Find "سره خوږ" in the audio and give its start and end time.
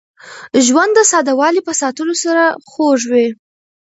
2.23-2.99